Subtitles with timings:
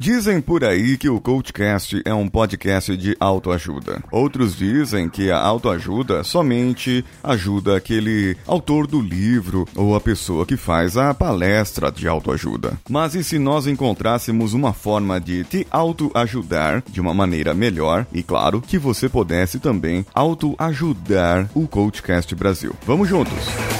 [0.00, 4.02] Dizem por aí que o Coachcast é um podcast de autoajuda.
[4.10, 10.56] Outros dizem que a autoajuda somente ajuda aquele autor do livro ou a pessoa que
[10.56, 12.80] faz a palestra de autoajuda.
[12.88, 18.22] Mas e se nós encontrássemos uma forma de te autoajudar de uma maneira melhor e,
[18.22, 22.74] claro, que você pudesse também autoajudar o Coachcast Brasil?
[22.86, 23.79] Vamos juntos!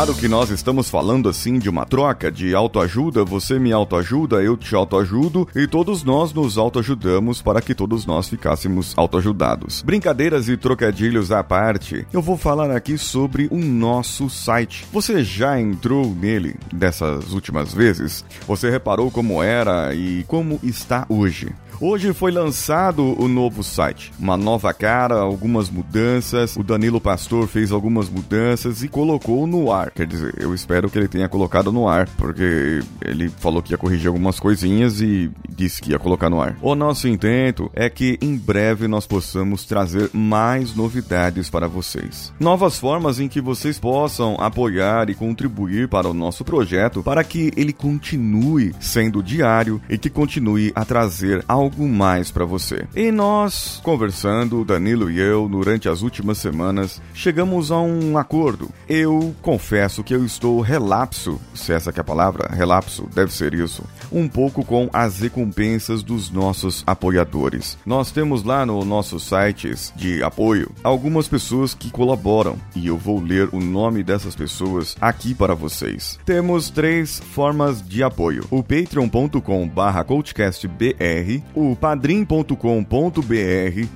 [0.00, 4.56] Claro que nós estamos falando assim de uma troca de autoajuda, você me autoajuda, eu
[4.56, 9.82] te autoajudo e todos nós nos autoajudamos para que todos nós ficássemos autoajudados.
[9.82, 14.86] Brincadeiras e trocadilhos à parte, eu vou falar aqui sobre o nosso site.
[14.90, 18.24] Você já entrou nele dessas últimas vezes?
[18.48, 21.52] Você reparou como era e como está hoje?
[21.80, 26.56] Hoje foi lançado o novo site, uma nova cara, algumas mudanças.
[26.56, 29.90] O Danilo Pastor fez algumas mudanças e colocou no ar.
[29.90, 33.78] Quer dizer, eu espero que ele tenha colocado no ar, porque ele falou que ia
[33.78, 36.56] corrigir algumas coisinhas e disse que ia colocar no ar.
[36.60, 42.32] O nosso intento é que em breve nós possamos trazer mais novidades para vocês.
[42.38, 47.50] Novas formas em que vocês possam apoiar e contribuir para o nosso projeto para que
[47.56, 52.86] ele continue sendo diário e que continue a trazer algo algo mais para você.
[52.94, 58.70] E nós, conversando, Danilo e eu, durante as últimas semanas, chegamos a um acordo.
[58.88, 63.84] Eu confesso que eu estou relapso, se essa é a palavra, relapso, deve ser isso,
[64.10, 67.76] um pouco com as recompensas dos nossos apoiadores.
[67.84, 73.20] Nós temos lá no nossos sites de apoio algumas pessoas que colaboram e eu vou
[73.20, 76.18] ler o nome dessas pessoas aqui para vocês.
[76.24, 82.54] Temos três formas de apoio: o patreon.com/coachcastbr, o padrim.com.br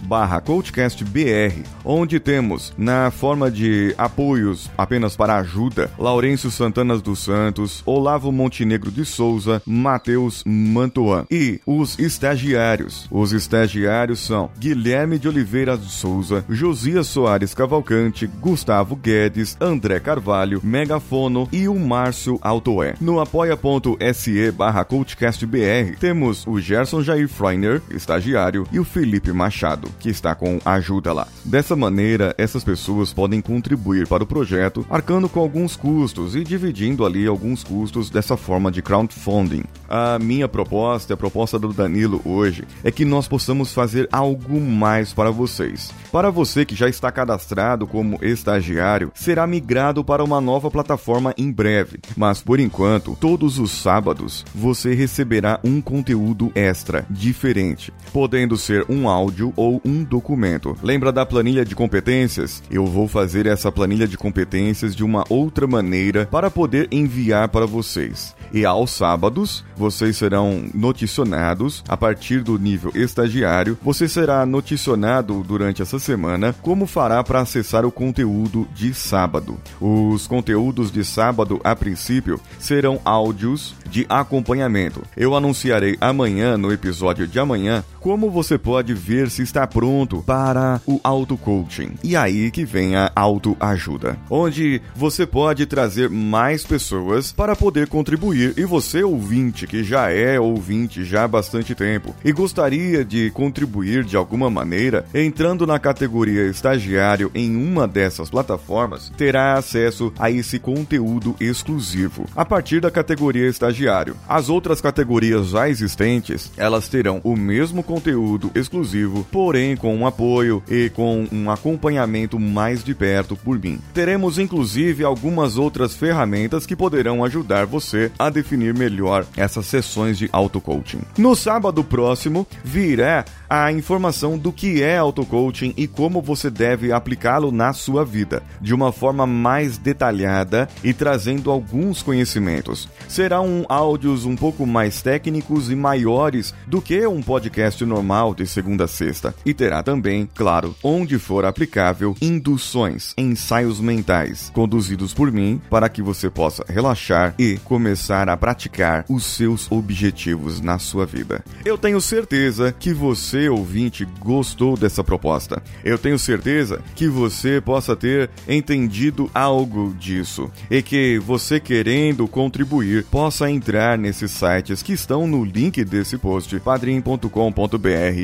[0.02, 7.82] barra coachcastbr, onde temos, na forma de apoios apenas para ajuda, Laurêncio Santanas dos Santos,
[7.86, 11.26] Olavo Montenegro de Souza, Matheus Mantuan.
[11.30, 13.06] E os estagiários.
[13.10, 20.60] Os estagiários são Guilherme de Oliveira de Souza, Josias Soares Cavalcante, Gustavo Guedes, André Carvalho,
[20.62, 22.94] Megafono e o Márcio Altoé.
[23.00, 30.08] No apoia.se barra coachcastbr temos o Gerson Jair Freud estagiário, e o Felipe Machado, que
[30.08, 31.28] está com ajuda lá.
[31.44, 37.04] Dessa maneira, essas pessoas podem contribuir para o projeto, arcando com alguns custos e dividindo
[37.04, 39.64] ali alguns custos dessa forma de crowdfunding.
[39.88, 45.12] A minha proposta, a proposta do Danilo hoje, é que nós possamos fazer algo mais
[45.12, 45.92] para vocês.
[46.10, 51.52] Para você que já está cadastrado como estagiário, será migrado para uma nova plataforma em
[51.52, 58.56] breve, mas por enquanto, todos os sábados, você receberá um conteúdo extra diferente diferente, podendo
[58.56, 60.76] ser um áudio ou um documento.
[60.82, 62.62] Lembra da planilha de competências?
[62.70, 67.66] Eu vou fazer essa planilha de competências de uma outra maneira para poder enviar para
[67.66, 68.34] vocês.
[68.52, 73.78] E aos sábados, vocês serão noticionados a partir do nível estagiário.
[73.82, 79.58] Você será noticionado durante essa semana como fará para acessar o conteúdo de sábado.
[79.80, 85.02] Os conteúdos de sábado, a princípio, serão áudios de acompanhamento.
[85.16, 90.78] Eu anunciarei amanhã no episódio de amanhã como você pode ver se está pronto para
[90.86, 91.94] o auto-coaching.
[92.04, 98.43] E aí que vem a autoajuda, onde você pode trazer mais pessoas para poder contribuir.
[98.56, 104.04] E você, ouvinte, que já é ouvinte já há bastante tempo e gostaria de contribuir
[104.04, 110.58] de alguma maneira, entrando na categoria estagiário em uma dessas plataformas, terá acesso a esse
[110.58, 114.16] conteúdo exclusivo a partir da categoria estagiário.
[114.28, 120.62] As outras categorias já existentes, elas terão o mesmo conteúdo exclusivo, porém com um apoio
[120.68, 123.78] e com um acompanhamento mais de perto por mim.
[123.92, 130.28] Teremos inclusive algumas outras ferramentas que poderão ajudar você a definir melhor essas sessões de
[130.32, 131.00] auto-coaching.
[131.18, 137.52] No sábado próximo virá a informação do que é auto-coaching e como você deve aplicá-lo
[137.52, 142.88] na sua vida, de uma forma mais detalhada e trazendo alguns conhecimentos.
[143.08, 148.84] Serão áudios um pouco mais técnicos e maiores do que um podcast normal de segunda
[148.84, 149.34] a sexta.
[149.44, 156.02] E terá também, claro, onde for aplicável, induções, ensaios mentais, conduzidos por mim para que
[156.02, 161.44] você possa relaxar e começar a praticar os seus objetivos na sua vida.
[161.64, 165.62] Eu tenho certeza que você ouvinte gostou dessa proposta.
[165.84, 173.04] Eu tenho certeza que você possa ter entendido algo disso e que você querendo contribuir
[173.04, 177.28] possa entrar nesses sites que estão no link desse post, padrim.com.br,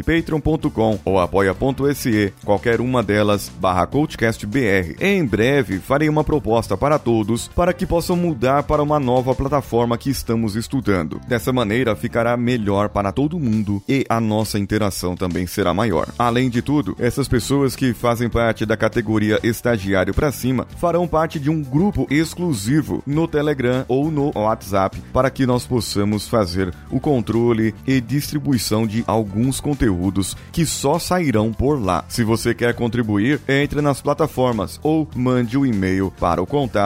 [0.07, 4.97] patreon.com ou apoia.se, qualquer uma delas, barra coachcastbr.
[5.01, 9.80] Em breve farei uma proposta para todos para que possam mudar para uma nova plataforma
[9.97, 11.21] que estamos estudando.
[11.27, 16.09] Dessa maneira ficará melhor para todo mundo e a nossa interação também será maior.
[16.19, 21.39] Além de tudo, essas pessoas que fazem parte da categoria estagiário para cima farão parte
[21.39, 27.01] de um grupo exclusivo no Telegram ou no WhatsApp para que nós possamos fazer o
[27.01, 32.05] controle e distribuição de alguns conteúdos que só sairão por lá.
[32.09, 36.81] Se você quer contribuir, entre nas plataformas ou mande o um e-mail para o contato.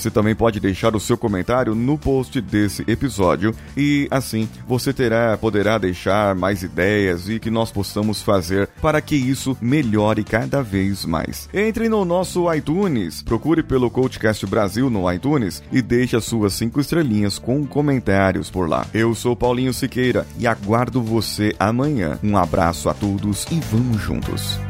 [0.00, 5.36] Você também pode deixar o seu comentário no post desse episódio e assim você terá
[5.36, 11.04] poderá deixar mais ideias e que nós possamos fazer para que isso melhore cada vez
[11.04, 11.50] mais.
[11.52, 16.80] Entre no nosso iTunes, procure pelo Coachcast Brasil no iTunes e deixe as suas cinco
[16.80, 18.86] estrelinhas com comentários por lá.
[18.94, 22.18] Eu sou Paulinho Siqueira e aguardo você amanhã.
[22.24, 24.69] Um abraço a todos e vamos juntos.